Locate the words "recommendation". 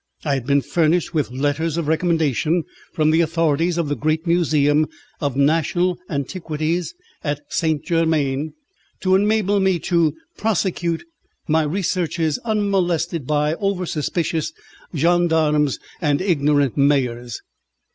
1.87-2.63